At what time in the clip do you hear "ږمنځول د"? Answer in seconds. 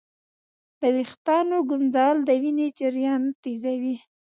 1.69-2.29